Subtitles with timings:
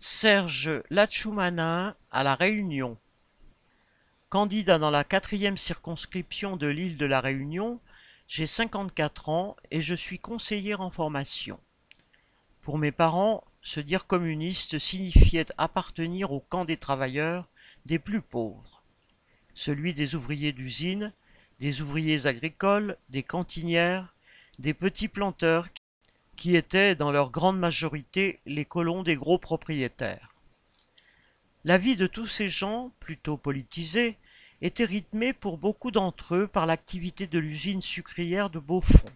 [0.00, 2.96] Serge Latchoumanin à La Réunion.
[4.28, 7.80] Candidat dans la quatrième circonscription de l'île de La Réunion,
[8.28, 11.58] j'ai 54 ans et je suis conseiller en formation.
[12.62, 17.48] Pour mes parents, se dire communiste signifiait appartenir au camp des travailleurs
[17.84, 18.84] des plus pauvres,
[19.52, 21.12] celui des ouvriers d'usine,
[21.58, 24.14] des ouvriers agricoles, des cantinières,
[24.60, 25.66] des petits planteurs
[26.38, 30.32] qui étaient dans leur grande majorité les colons des gros propriétaires.
[31.64, 34.16] La vie de tous ces gens, plutôt politisés,
[34.62, 39.10] était rythmée pour beaucoup d'entre eux par l'activité de l'usine sucrière de Beaufort.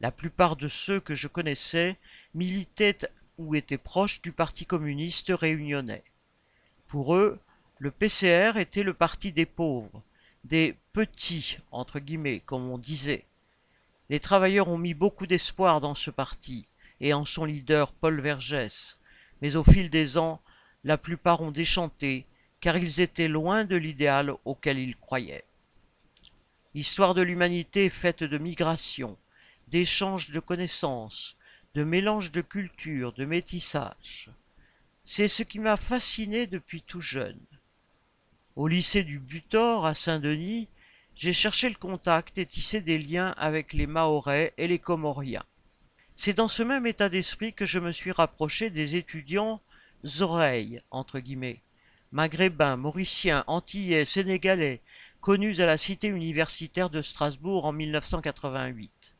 [0.00, 1.96] La plupart de ceux que je connaissais
[2.34, 6.02] militaient ou étaient proches du Parti communiste réunionnais.
[6.88, 7.38] Pour eux,
[7.78, 10.02] le PCR était le parti des pauvres,
[10.42, 13.24] des petits, entre guillemets, comme on disait,
[14.08, 16.66] les travailleurs ont mis beaucoup d'espoir dans ce parti
[17.00, 18.98] et en son leader Paul Vergès,
[19.42, 20.40] mais au fil des ans,
[20.84, 22.26] la plupart ont déchanté,
[22.60, 25.44] car ils étaient loin de l'idéal auquel ils croyaient.
[26.74, 29.16] L'histoire de l'humanité faite de migration,
[29.68, 31.36] d'échanges de connaissances,
[31.74, 34.30] de mélange de cultures, de métissage.
[35.04, 37.40] C'est ce qui m'a fasciné depuis tout jeune.
[38.54, 40.68] Au lycée du Butor à Saint-Denis,
[41.16, 45.44] j'ai cherché le contact et tissé des liens avec les Mahorais et les Comoriens.
[46.14, 49.60] C'est dans ce même état d'esprit que je me suis rapproché des étudiants
[50.20, 51.20] oreilles, entre
[52.12, 54.82] maghrébins, mauriciens, antillais, sénégalais,
[55.20, 59.14] connus à la cité universitaire de Strasbourg en 1988.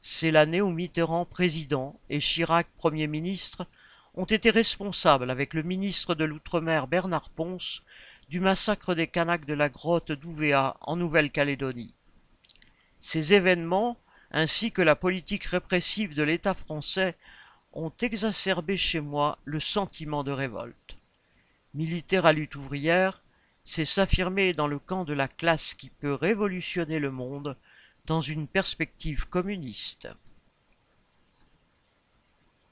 [0.00, 3.66] C'est l'année où Mitterrand, président, et Chirac, Premier ministre,
[4.14, 7.82] ont été responsables, avec le ministre de l'Outre-mer Bernard Ponce,
[8.28, 11.94] du massacre des Kanaks de la grotte d'Ouvéa en Nouvelle-Calédonie.
[13.00, 13.98] Ces événements,
[14.30, 17.16] ainsi que la politique répressive de l'État français,
[17.72, 20.96] ont exacerbé chez moi le sentiment de révolte.
[21.74, 23.22] Militaire à lutte ouvrière,
[23.64, 27.56] c'est s'affirmer dans le camp de la classe qui peut révolutionner le monde
[28.06, 30.08] dans une perspective communiste.